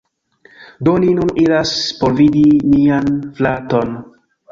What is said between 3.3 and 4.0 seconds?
fraton